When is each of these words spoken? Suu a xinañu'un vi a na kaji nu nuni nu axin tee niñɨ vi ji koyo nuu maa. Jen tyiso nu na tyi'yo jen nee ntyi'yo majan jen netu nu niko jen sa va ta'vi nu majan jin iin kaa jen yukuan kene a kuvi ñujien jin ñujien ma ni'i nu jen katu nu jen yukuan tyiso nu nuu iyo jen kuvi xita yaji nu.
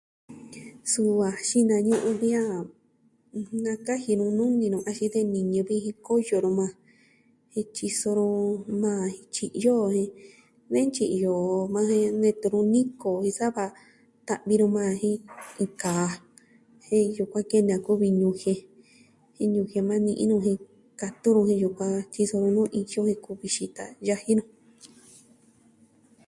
Suu 0.91 1.13
a 1.29 1.29
xinañu'un 1.49 2.15
vi 2.21 2.29
a 2.41 2.43
na 3.65 3.73
kaji 3.87 4.11
nu 4.19 4.25
nuni 4.37 4.67
nu 4.73 4.77
axin 4.89 5.11
tee 5.13 5.27
niñɨ 5.33 5.59
vi 5.69 5.75
ji 5.83 5.91
koyo 6.07 6.35
nuu 6.43 6.55
maa. 6.59 6.73
Jen 7.53 7.67
tyiso 7.75 8.09
nu 8.17 8.25
na 8.81 8.91
tyi'yo 9.35 9.75
jen 9.95 10.09
nee 10.71 10.85
ntyi'yo 10.89 11.33
majan 11.73 11.99
jen 12.03 12.15
netu 12.23 12.45
nu 12.53 12.59
niko 12.73 13.09
jen 13.23 13.35
sa 13.39 13.47
va 13.55 13.65
ta'vi 14.27 14.53
nu 14.59 14.65
majan 14.75 14.97
jin 15.01 15.19
iin 15.61 15.71
kaa 15.81 16.07
jen 16.87 17.07
yukuan 17.17 17.47
kene 17.51 17.71
a 17.77 17.79
kuvi 17.85 18.07
ñujien 18.21 18.59
jin 19.35 19.49
ñujien 19.55 19.85
ma 19.89 19.95
ni'i 20.05 20.23
nu 20.29 20.35
jen 20.45 20.57
katu 21.01 21.29
nu 21.35 21.41
jen 21.49 21.61
yukuan 21.63 21.93
tyiso 22.11 22.35
nu 22.41 22.49
nuu 22.55 22.69
iyo 22.79 23.01
jen 23.09 23.19
kuvi 23.25 23.47
xita 23.55 23.83
yaji 24.07 24.31
nu. 24.37 24.43